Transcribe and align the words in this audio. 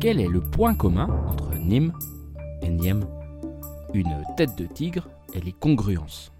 Quel 0.00 0.18
est 0.18 0.28
le 0.28 0.40
point 0.40 0.74
commun 0.74 1.10
entre 1.28 1.54
Nîmes 1.56 1.92
et 2.62 2.70
Niem 2.70 3.04
Une 3.92 4.24
tête 4.34 4.56
de 4.56 4.64
tigre 4.64 5.06
et 5.34 5.40
les 5.42 5.52
congruences. 5.52 6.32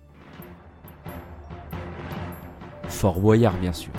Fort 2.88 3.21
Boyard, 3.21 3.59
bien 3.59 3.75
sûr. 3.75 3.93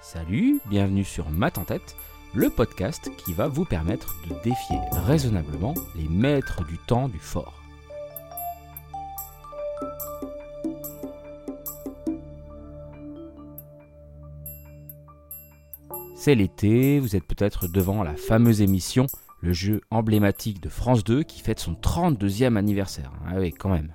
Salut, 0.00 0.60
bienvenue 0.70 1.02
sur 1.02 1.30
Math 1.30 1.58
en 1.58 1.64
tête, 1.64 1.96
le 2.32 2.48
podcast 2.48 3.10
qui 3.16 3.32
va 3.32 3.48
vous 3.48 3.64
permettre 3.64 4.14
de 4.28 4.34
défier 4.44 4.78
raisonnablement 4.92 5.74
les 5.96 6.08
maîtres 6.08 6.64
du 6.64 6.78
temps 6.78 7.08
du 7.08 7.18
fort. 7.18 7.63
C'est 16.24 16.34
l'été, 16.34 17.00
vous 17.00 17.16
êtes 17.16 17.26
peut-être 17.26 17.68
devant 17.68 18.02
la 18.02 18.16
fameuse 18.16 18.62
émission, 18.62 19.04
le 19.42 19.52
jeu 19.52 19.82
emblématique 19.90 20.58
de 20.58 20.70
France 20.70 21.04
2 21.04 21.22
qui 21.22 21.42
fête 21.42 21.60
son 21.60 21.74
32e 21.74 22.56
anniversaire. 22.56 23.12
Ah 23.26 23.38
quand 23.58 23.68
même. 23.68 23.94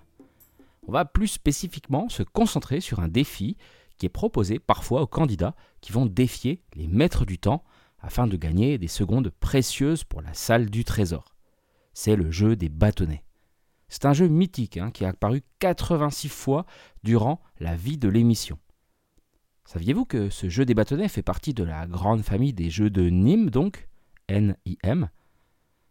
On 0.87 0.91
va 0.91 1.05
plus 1.05 1.27
spécifiquement 1.27 2.07
se 2.07 2.21
concentrer 2.21 2.81
sur 2.81 2.99
un 2.99 3.07
défi 3.07 3.57
qui 3.97 4.05
est 4.05 4.09
proposé 4.09 4.59
parfois 4.59 5.01
aux 5.01 5.07
candidats 5.07 5.55
qui 5.81 5.91
vont 5.91 6.05
défier 6.05 6.61
les 6.75 6.87
maîtres 6.87 7.25
du 7.25 7.39
temps 7.39 7.63
afin 7.99 8.27
de 8.27 8.37
gagner 8.37 8.77
des 8.77 8.87
secondes 8.87 9.31
précieuses 9.39 10.03
pour 10.03 10.21
la 10.21 10.35
salle 10.35 10.69
du 10.69 10.83
trésor. 10.83 11.33
C'est 11.95 12.15
le 12.15 12.29
jeu 12.29 12.55
des 12.55 12.69
bâtonnets. 12.69 13.23
C'est 13.87 14.05
un 14.05 14.13
jeu 14.13 14.27
mythique 14.27 14.77
hein, 14.77 14.91
qui 14.91 15.03
a 15.03 15.09
apparu 15.09 15.41
86 15.57 16.29
fois 16.29 16.67
durant 17.03 17.41
la 17.59 17.75
vie 17.75 17.97
de 17.97 18.07
l'émission. 18.07 18.59
Saviez-vous 19.71 20.05
que 20.05 20.31
ce 20.31 20.49
jeu 20.49 20.65
des 20.65 20.73
bâtonnets 20.73 21.09
fait 21.09 21.21
partie 21.21 21.53
de 21.53 21.63
la 21.63 21.85
grande 21.85 22.23
famille 22.23 22.53
des 22.53 22.71
jeux 22.71 22.89
de 22.89 23.07
Nîmes, 23.07 23.51
donc 23.51 23.87
N-I-M 24.27 25.11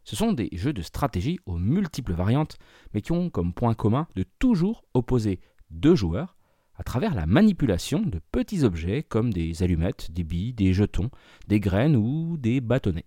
Ce 0.02 0.16
sont 0.16 0.32
des 0.32 0.48
jeux 0.50 0.72
de 0.72 0.82
stratégie 0.82 1.38
aux 1.46 1.58
multiples 1.58 2.12
variantes, 2.12 2.58
mais 2.92 3.02
qui 3.02 3.12
ont 3.12 3.30
comme 3.30 3.54
point 3.54 3.74
commun 3.74 4.08
de 4.16 4.24
toujours 4.40 4.82
opposer 4.94 5.38
deux 5.70 5.94
joueurs 5.94 6.36
à 6.74 6.82
travers 6.82 7.14
la 7.14 7.26
manipulation 7.26 8.00
de 8.00 8.20
petits 8.32 8.64
objets 8.64 9.04
comme 9.04 9.32
des 9.32 9.62
allumettes, 9.62 10.10
des 10.10 10.24
billes, 10.24 10.54
des 10.54 10.72
jetons, 10.72 11.10
des 11.46 11.60
graines 11.60 11.94
ou 11.94 12.36
des 12.36 12.60
bâtonnets. 12.60 13.06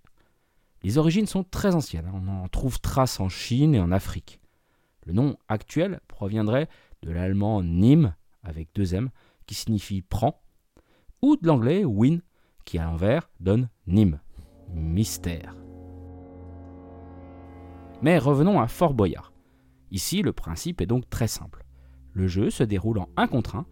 Les 0.83 0.97
origines 0.97 1.27
sont 1.27 1.43
très 1.43 1.75
anciennes, 1.75 2.07
hein. 2.07 2.21
on 2.25 2.29
en 2.29 2.47
trouve 2.47 2.79
trace 2.79 3.19
en 3.19 3.27
Chine 3.27 3.75
et 3.75 3.81
en 3.81 3.91
Afrique. 3.91 4.39
Le 5.05 5.11
nom 5.11 5.35
actuel 5.49 5.99
proviendrait 6.07 6.69
de 7.01 7.11
l'allemand 7.11 7.61
Nîmes, 7.61 8.15
avec 8.41 8.69
deux 8.73 8.95
M, 8.95 9.09
qui 9.47 9.55
signifie 9.55 10.01
prend, 10.01 10.41
ou 11.21 11.35
de 11.35 11.47
l'anglais 11.47 11.85
win, 11.85 12.21
qui 12.65 12.77
à 12.77 12.85
l'envers 12.85 13.29
donne 13.39 13.69
Nîmes. 13.87 14.19
Mystère. 14.73 15.55
Mais 18.01 18.17
revenons 18.17 18.59
à 18.59 18.67
Fort 18.67 18.93
Boyard. 18.93 19.33
Ici, 19.91 20.21
le 20.21 20.33
principe 20.33 20.81
est 20.81 20.85
donc 20.85 21.09
très 21.09 21.27
simple. 21.27 21.65
Le 22.13 22.27
jeu 22.27 22.49
se 22.49 22.63
déroule 22.63 22.99
en 22.99 23.09
un 23.17 23.27
contre 23.27 23.55
un. 23.55 23.65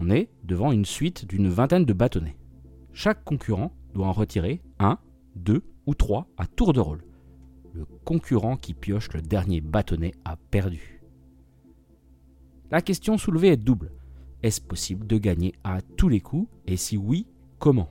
On 0.00 0.10
est 0.10 0.28
devant 0.42 0.72
une 0.72 0.84
suite 0.84 1.26
d'une 1.26 1.48
vingtaine 1.48 1.84
de 1.84 1.92
bâtonnets. 1.92 2.36
Chaque 2.92 3.24
concurrent 3.24 3.72
doit 3.94 4.06
en 4.06 4.12
retirer 4.12 4.60
un, 4.78 4.98
deux 5.36 5.62
ou 5.86 5.94
trois 5.94 6.26
à 6.36 6.46
tour 6.46 6.72
de 6.72 6.80
rôle. 6.80 7.04
Le 7.72 7.84
concurrent 8.04 8.56
qui 8.56 8.74
pioche 8.74 9.12
le 9.12 9.22
dernier 9.22 9.60
bâtonnet 9.60 10.12
a 10.24 10.36
perdu. 10.36 11.02
La 12.70 12.82
question 12.82 13.18
soulevée 13.18 13.48
est 13.48 13.56
double. 13.56 13.92
Est-ce 14.44 14.60
possible 14.60 15.06
de 15.06 15.16
gagner 15.16 15.54
à 15.64 15.80
tous 15.80 16.10
les 16.10 16.20
coups 16.20 16.50
Et 16.66 16.76
si 16.76 16.98
oui, 16.98 17.26
comment 17.58 17.88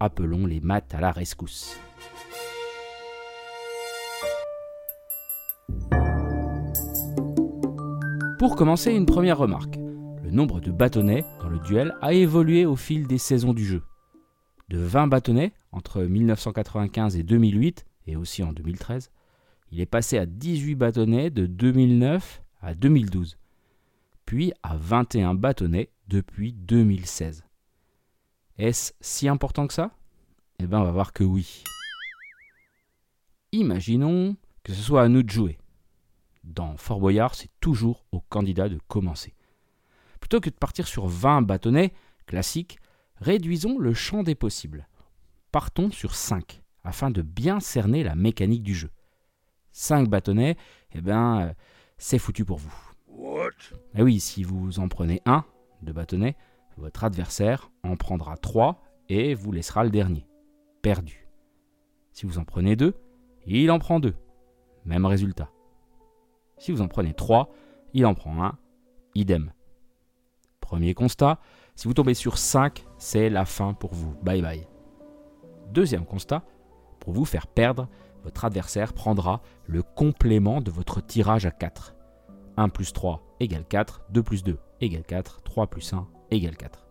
Appelons 0.00 0.46
les 0.46 0.58
maths 0.58 0.92
à 0.92 1.00
la 1.00 1.12
rescousse. 1.12 1.78
Pour 8.40 8.56
commencer, 8.56 8.90
une 8.90 9.06
première 9.06 9.38
remarque. 9.38 9.78
Le 10.24 10.32
nombre 10.32 10.60
de 10.60 10.72
bâtonnets 10.72 11.24
dans 11.40 11.48
le 11.48 11.60
duel 11.60 11.94
a 12.02 12.12
évolué 12.12 12.66
au 12.66 12.74
fil 12.74 13.06
des 13.06 13.18
saisons 13.18 13.54
du 13.54 13.64
jeu. 13.64 13.84
De 14.70 14.78
20 14.78 15.06
bâtonnets 15.06 15.52
entre 15.70 16.02
1995 16.02 17.14
et 17.14 17.22
2008, 17.22 17.86
et 18.08 18.16
aussi 18.16 18.42
en 18.42 18.52
2013, 18.52 19.12
il 19.70 19.80
est 19.80 19.86
passé 19.86 20.18
à 20.18 20.26
18 20.26 20.74
bâtonnets 20.74 21.30
de 21.30 21.46
2009 21.46 22.42
à 22.60 22.74
2012 22.74 23.38
puis 24.26 24.52
à 24.62 24.76
21 24.76 25.34
bâtonnets 25.34 25.90
depuis 26.08 26.52
2016. 26.52 27.44
Est-ce 28.58 28.92
si 29.00 29.28
important 29.28 29.66
que 29.66 29.74
ça? 29.74 29.90
Eh 30.58 30.66
bien, 30.66 30.80
on 30.80 30.84
va 30.84 30.92
voir 30.92 31.12
que 31.12 31.24
oui. 31.24 31.64
Imaginons 33.52 34.36
que 34.62 34.72
ce 34.72 34.82
soit 34.82 35.02
à 35.02 35.08
nous 35.08 35.22
de 35.22 35.30
jouer. 35.30 35.58
Dans 36.42 36.76
Fort 36.76 37.00
Boyard, 37.00 37.34
c'est 37.34 37.50
toujours 37.60 38.04
au 38.12 38.20
candidat 38.20 38.68
de 38.68 38.78
commencer. 38.88 39.34
Plutôt 40.20 40.40
que 40.40 40.50
de 40.50 40.54
partir 40.54 40.86
sur 40.86 41.06
20 41.06 41.42
bâtonnets 41.42 41.92
classiques, 42.26 42.78
réduisons 43.16 43.78
le 43.78 43.94
champ 43.94 44.22
des 44.22 44.34
possibles. 44.34 44.88
Partons 45.52 45.90
sur 45.90 46.14
5, 46.14 46.62
afin 46.82 47.10
de 47.10 47.22
bien 47.22 47.60
cerner 47.60 48.02
la 48.02 48.14
mécanique 48.14 48.62
du 48.62 48.74
jeu. 48.74 48.90
5 49.72 50.08
bâtonnets, 50.08 50.56
eh 50.92 51.00
bien, 51.00 51.40
euh, 51.40 51.52
c'est 51.98 52.18
foutu 52.18 52.44
pour 52.44 52.58
vous. 52.58 52.74
Eh 53.94 54.02
oui, 54.02 54.20
si 54.20 54.42
vous 54.42 54.78
en 54.80 54.88
prenez 54.88 55.22
un 55.26 55.44
de 55.82 55.92
bâtonnet, 55.92 56.36
votre 56.76 57.04
adversaire 57.04 57.70
en 57.82 57.96
prendra 57.96 58.36
trois 58.36 58.82
et 59.08 59.34
vous 59.34 59.52
laissera 59.52 59.84
le 59.84 59.90
dernier. 59.90 60.26
Perdu. 60.82 61.28
Si 62.12 62.26
vous 62.26 62.38
en 62.38 62.44
prenez 62.44 62.76
deux, 62.76 62.94
il 63.46 63.70
en 63.70 63.78
prend 63.78 64.00
deux. 64.00 64.14
Même 64.84 65.06
résultat. 65.06 65.50
Si 66.58 66.72
vous 66.72 66.80
en 66.80 66.88
prenez 66.88 67.14
trois, 67.14 67.50
il 67.92 68.06
en 68.06 68.14
prend 68.14 68.44
un. 68.44 68.58
Idem. 69.14 69.52
Premier 70.60 70.94
constat, 70.94 71.38
si 71.76 71.88
vous 71.88 71.94
tombez 71.94 72.14
sur 72.14 72.38
5, 72.38 72.84
c'est 72.98 73.30
la 73.30 73.44
fin 73.44 73.74
pour 73.74 73.94
vous. 73.94 74.14
Bye 74.22 74.42
bye. 74.42 74.66
Deuxième 75.70 76.04
constat, 76.04 76.42
pour 77.00 77.12
vous 77.12 77.24
faire 77.24 77.46
perdre, 77.46 77.88
votre 78.22 78.44
adversaire 78.44 78.92
prendra 78.92 79.42
le 79.66 79.82
complément 79.82 80.60
de 80.60 80.70
votre 80.70 81.00
tirage 81.00 81.46
à 81.46 81.50
4. 81.50 81.94
1 82.56 82.68
plus 82.68 82.92
3 82.92 83.22
égale 83.40 83.64
4, 83.68 84.02
2 84.10 84.22
plus 84.22 84.44
2 84.44 84.58
égale 84.80 85.04
4, 85.04 85.42
3 85.42 85.66
plus 85.66 85.92
1 85.92 86.06
égale 86.30 86.56
4. 86.56 86.86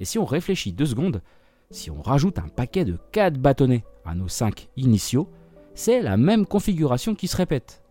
Et 0.00 0.04
si 0.04 0.18
on 0.18 0.24
réfléchit 0.24 0.72
deux 0.72 0.86
secondes, 0.86 1.22
si 1.70 1.90
on 1.90 2.02
rajoute 2.02 2.38
un 2.38 2.48
paquet 2.48 2.84
de 2.84 2.98
4 3.12 3.38
bâtonnets 3.38 3.84
à 4.04 4.14
nos 4.14 4.28
5 4.28 4.68
initiaux, 4.76 5.28
c'est 5.74 6.02
la 6.02 6.16
même 6.16 6.46
configuration 6.46 7.14
qui 7.14 7.28
se 7.28 7.36
répète. 7.36 7.82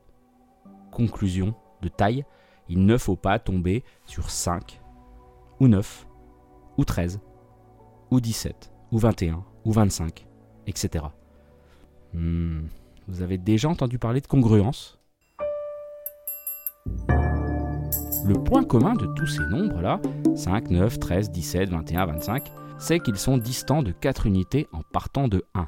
Conclusion 0.91 1.53
de 1.81 1.87
taille, 1.87 2.25
il 2.67 2.85
ne 2.85 2.97
faut 2.97 3.15
pas 3.15 3.39
tomber 3.39 3.83
sur 4.05 4.29
5, 4.29 4.81
ou 5.59 5.67
9, 5.67 6.07
ou 6.77 6.85
13, 6.85 7.19
ou 8.11 8.19
17, 8.19 8.71
ou 8.91 8.97
21, 8.97 9.43
ou 9.65 9.71
25, 9.71 10.27
etc. 10.67 11.05
Hmm, 12.13 12.61
vous 13.07 13.21
avez 13.21 13.37
déjà 13.37 13.69
entendu 13.69 13.97
parler 13.97 14.21
de 14.21 14.27
congruence? 14.27 14.98
Le 18.29 18.35
point 18.43 18.63
commun 18.63 18.93
de 18.93 19.07
tous 19.07 19.25
ces 19.25 19.43
nombres-là, 19.47 19.99
5, 20.35 20.69
9, 20.69 20.99
13, 20.99 21.31
17, 21.31 21.69
21, 21.71 22.05
25, 22.05 22.51
c'est 22.77 22.99
qu'ils 22.99 23.17
sont 23.17 23.39
distants 23.39 23.81
de 23.81 23.91
4 23.91 24.27
unités 24.27 24.67
en 24.71 24.83
partant 24.83 25.27
de 25.27 25.43
1. 25.55 25.67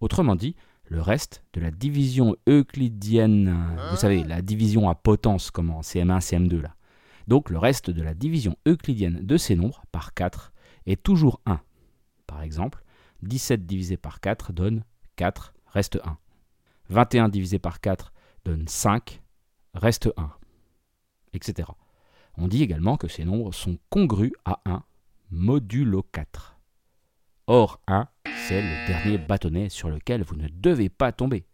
Autrement 0.00 0.36
dit, 0.36 0.54
le 0.84 1.00
reste 1.00 1.42
de 1.54 1.62
la 1.62 1.70
division 1.70 2.36
euclidienne, 2.46 3.56
vous 3.90 3.96
savez, 3.96 4.22
la 4.22 4.42
division 4.42 4.90
à 4.90 4.94
potence 4.94 5.50
comme 5.50 5.70
en 5.70 5.80
CM1, 5.80 6.20
CM2 6.20 6.60
là. 6.60 6.74
Donc 7.26 7.48
le 7.48 7.56
reste 7.56 7.88
de 7.88 8.02
la 8.02 8.12
division 8.12 8.54
euclidienne 8.66 9.20
de 9.22 9.36
ces 9.38 9.56
nombres 9.56 9.82
par 9.90 10.12
4 10.12 10.52
est 10.84 11.02
toujours 11.02 11.40
1. 11.46 11.58
Par 12.26 12.42
exemple, 12.42 12.84
17 13.22 13.64
divisé 13.64 13.96
par 13.96 14.20
4 14.20 14.52
donne 14.52 14.84
4, 15.16 15.54
reste 15.68 15.98
1. 16.04 16.18
21 16.90 17.30
divisé 17.30 17.58
par 17.58 17.80
4 17.80 18.12
donne 18.44 18.68
5, 18.68 19.22
reste 19.72 20.12
1 20.18 20.30
On 22.36 22.48
dit 22.48 22.62
également 22.62 22.96
que 22.96 23.08
ces 23.08 23.24
nombres 23.24 23.52
sont 23.52 23.78
congrus 23.90 24.32
à 24.44 24.60
1 24.64 24.82
modulo 25.30 26.02
4. 26.12 26.56
Or 27.46 27.80
1, 27.86 28.08
c'est 28.46 28.62
le 28.62 28.86
dernier 28.86 29.18
bâtonnet 29.18 29.68
sur 29.68 29.90
lequel 29.90 30.22
vous 30.22 30.36
ne 30.36 30.48
devez 30.48 30.88
pas 30.88 31.12
tomber. 31.12 31.44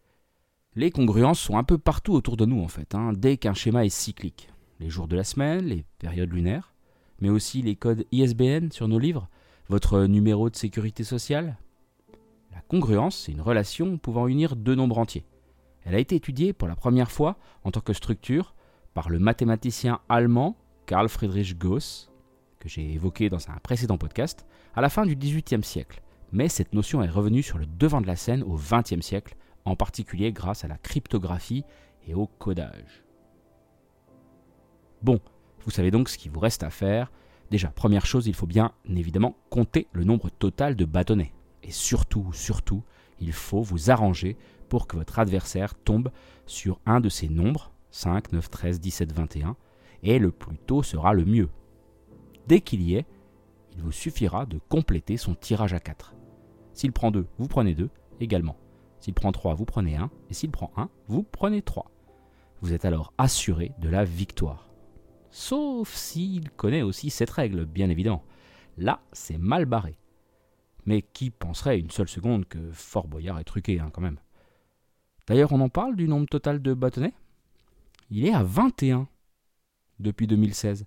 Les 0.76 0.90
congruences 0.90 1.40
sont 1.40 1.56
un 1.56 1.64
peu 1.64 1.78
partout 1.78 2.12
autour 2.12 2.36
de 2.36 2.44
nous 2.44 2.60
en 2.60 2.68
fait, 2.68 2.94
hein, 2.94 3.12
dès 3.14 3.36
qu'un 3.36 3.54
schéma 3.54 3.84
est 3.84 3.90
cyclique. 3.90 4.50
Les 4.80 4.90
jours 4.90 5.08
de 5.08 5.16
la 5.16 5.24
semaine, 5.24 5.64
les 5.64 5.84
périodes 5.98 6.32
lunaires, 6.32 6.74
mais 7.20 7.30
aussi 7.30 7.62
les 7.62 7.76
codes 7.76 8.04
ISBN 8.12 8.70
sur 8.70 8.88
nos 8.88 8.98
livres, 8.98 9.28
votre 9.68 10.04
numéro 10.04 10.50
de 10.50 10.56
sécurité 10.56 11.04
sociale. 11.04 11.56
La 12.52 12.60
congruence, 12.60 13.16
c'est 13.16 13.32
une 13.32 13.40
relation 13.40 13.98
pouvant 13.98 14.26
unir 14.26 14.56
deux 14.56 14.74
nombres 14.74 14.98
entiers. 14.98 15.26
Elle 15.84 15.94
a 15.94 16.00
été 16.00 16.16
étudiée 16.16 16.52
pour 16.52 16.68
la 16.68 16.76
première 16.76 17.10
fois 17.10 17.38
en 17.62 17.70
tant 17.70 17.80
que 17.80 17.92
structure 17.92 18.54
par 18.94 19.10
le 19.10 19.18
mathématicien 19.18 20.00
allemand 20.08 20.56
Carl 20.86 21.08
Friedrich 21.08 21.58
Gauss, 21.58 22.10
que 22.60 22.68
j'ai 22.68 22.92
évoqué 22.92 23.28
dans 23.28 23.50
un 23.50 23.58
précédent 23.62 23.98
podcast, 23.98 24.46
à 24.74 24.80
la 24.80 24.88
fin 24.88 25.04
du 25.04 25.16
XVIIIe 25.16 25.62
siècle, 25.62 26.00
mais 26.32 26.48
cette 26.48 26.72
notion 26.72 27.02
est 27.02 27.10
revenue 27.10 27.42
sur 27.42 27.58
le 27.58 27.66
devant 27.66 28.00
de 28.00 28.06
la 28.06 28.16
scène 28.16 28.42
au 28.42 28.56
XXe 28.56 29.00
siècle, 29.00 29.36
en 29.64 29.76
particulier 29.76 30.32
grâce 30.32 30.64
à 30.64 30.68
la 30.68 30.78
cryptographie 30.78 31.64
et 32.06 32.14
au 32.14 32.26
codage. 32.26 33.04
Bon, 35.02 35.20
vous 35.60 35.70
savez 35.70 35.90
donc 35.90 36.08
ce 36.08 36.16
qu'il 36.16 36.30
vous 36.30 36.40
reste 36.40 36.62
à 36.62 36.70
faire. 36.70 37.10
Déjà, 37.50 37.68
première 37.68 38.06
chose, 38.06 38.26
il 38.26 38.34
faut 38.34 38.46
bien 38.46 38.72
évidemment 38.88 39.36
compter 39.50 39.86
le 39.92 40.04
nombre 40.04 40.30
total 40.30 40.76
de 40.76 40.84
bâtonnets. 40.84 41.32
Et 41.62 41.70
surtout, 41.70 42.32
surtout, 42.32 42.82
il 43.20 43.32
faut 43.32 43.62
vous 43.62 43.90
arranger 43.90 44.36
pour 44.68 44.86
que 44.86 44.96
votre 44.96 45.18
adversaire 45.18 45.74
tombe 45.74 46.10
sur 46.46 46.80
un 46.84 47.00
de 47.00 47.08
ces 47.08 47.28
nombres, 47.28 47.73
5, 47.94 48.32
9, 48.32 48.50
13, 48.50 48.80
17, 48.80 49.12
21, 49.12 49.56
et 50.02 50.18
le 50.18 50.32
plus 50.32 50.58
tôt 50.58 50.82
sera 50.82 51.14
le 51.14 51.24
mieux. 51.24 51.48
Dès 52.48 52.60
qu'il 52.60 52.82
y 52.82 52.96
est, 52.96 53.06
il 53.72 53.82
vous 53.82 53.92
suffira 53.92 54.46
de 54.46 54.58
compléter 54.68 55.16
son 55.16 55.36
tirage 55.36 55.74
à 55.74 55.78
4. 55.78 56.16
S'il 56.72 56.90
prend 56.90 57.12
2, 57.12 57.24
vous 57.38 57.46
prenez 57.46 57.72
2 57.76 57.88
également. 58.18 58.56
S'il 58.98 59.14
prend 59.14 59.30
3, 59.30 59.54
vous 59.54 59.64
prenez 59.64 59.94
1, 59.94 60.10
et 60.28 60.34
s'il 60.34 60.50
prend 60.50 60.72
1, 60.76 60.90
vous 61.06 61.22
prenez 61.22 61.62
3. 61.62 61.88
Vous 62.62 62.72
êtes 62.72 62.84
alors 62.84 63.12
assuré 63.16 63.70
de 63.78 63.88
la 63.88 64.04
victoire. 64.04 64.70
Sauf 65.30 65.94
s'il 65.94 66.50
connaît 66.50 66.82
aussi 66.82 67.10
cette 67.10 67.30
règle, 67.30 67.64
bien 67.64 67.90
évidemment. 67.90 68.24
Là, 68.76 69.02
c'est 69.12 69.38
mal 69.38 69.66
barré. 69.66 69.96
Mais 70.84 71.00
qui 71.00 71.30
penserait 71.30 71.78
une 71.78 71.92
seule 71.92 72.08
seconde 72.08 72.46
que 72.46 72.72
Fort 72.72 73.06
Boyard 73.06 73.38
est 73.38 73.44
truqué, 73.44 73.78
hein, 73.78 73.90
quand 73.92 74.02
même 74.02 74.18
D'ailleurs, 75.28 75.52
on 75.52 75.60
en 75.60 75.68
parle 75.68 75.94
du 75.94 76.08
nombre 76.08 76.26
total 76.26 76.60
de 76.60 76.74
bâtonnets? 76.74 77.14
Il 78.10 78.26
est 78.26 78.32
à 78.32 78.42
21 78.42 79.08
depuis 79.98 80.26
2016. 80.26 80.86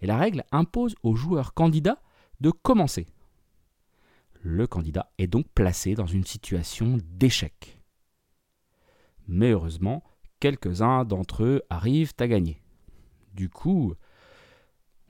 Et 0.00 0.06
la 0.06 0.16
règle 0.16 0.44
impose 0.52 0.94
aux 1.02 1.14
joueurs 1.14 1.54
candidats 1.54 2.00
de 2.40 2.50
commencer. 2.50 3.06
Le 4.42 4.66
candidat 4.66 5.10
est 5.18 5.26
donc 5.26 5.46
placé 5.54 5.94
dans 5.94 6.06
une 6.06 6.24
situation 6.24 6.98
d'échec. 7.04 7.82
Mais 9.26 9.50
heureusement, 9.50 10.04
quelques-uns 10.40 11.04
d'entre 11.04 11.42
eux 11.42 11.62
arrivent 11.68 12.14
à 12.18 12.28
gagner. 12.28 12.62
Du 13.34 13.50
coup, 13.50 13.94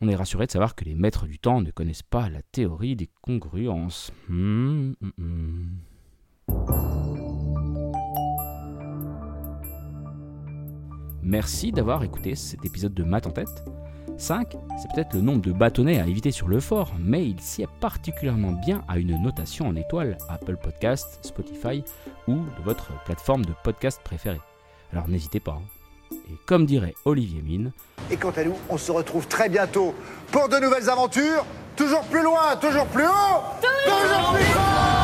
on 0.00 0.08
est 0.08 0.16
rassuré 0.16 0.46
de 0.46 0.50
savoir 0.50 0.74
que 0.74 0.84
les 0.84 0.94
maîtres 0.94 1.26
du 1.26 1.38
temps 1.38 1.60
ne 1.60 1.70
connaissent 1.70 2.02
pas 2.02 2.30
la 2.30 2.42
théorie 2.42 2.96
des 2.96 3.10
congruences. 3.20 4.12
Hum, 4.28 4.96
hum, 5.18 5.78
Merci 11.28 11.72
d'avoir 11.72 12.02
écouté 12.04 12.34
cet 12.34 12.64
épisode 12.64 12.94
de 12.94 13.04
Math 13.04 13.26
en 13.26 13.30
tête. 13.32 13.62
5, 14.16 14.56
c'est 14.80 14.90
peut-être 14.94 15.12
le 15.12 15.20
nombre 15.20 15.42
de 15.42 15.52
bâtonnets 15.52 16.00
à 16.00 16.06
éviter 16.06 16.30
sur 16.30 16.48
le 16.48 16.58
fort, 16.58 16.94
mais 16.98 17.22
il 17.28 17.38
s'y 17.38 17.60
est 17.60 17.68
particulièrement 17.80 18.52
bien 18.52 18.82
à 18.88 18.96
une 18.98 19.22
notation 19.22 19.68
en 19.68 19.76
étoile 19.76 20.16
Apple 20.30 20.56
Podcast, 20.56 21.18
Spotify 21.20 21.84
ou 22.28 22.36
de 22.36 22.62
votre 22.64 22.92
plateforme 23.04 23.44
de 23.44 23.52
podcast 23.62 24.00
préférée. 24.02 24.40
Alors 24.90 25.06
n'hésitez 25.06 25.38
pas. 25.38 25.60
Hein. 25.60 26.16
Et 26.30 26.36
comme 26.46 26.64
dirait 26.64 26.94
Olivier 27.04 27.42
Mine. 27.42 27.72
Et 28.10 28.16
quant 28.16 28.32
à 28.34 28.44
nous, 28.44 28.56
on 28.70 28.78
se 28.78 28.90
retrouve 28.90 29.28
très 29.28 29.50
bientôt 29.50 29.94
pour 30.32 30.48
de 30.48 30.56
nouvelles 30.56 30.88
aventures, 30.88 31.44
toujours 31.76 32.04
plus 32.04 32.22
loin, 32.22 32.56
toujours 32.58 32.86
plus 32.86 33.04
haut, 33.04 33.42
toujours 33.60 34.32
plus 34.32 34.97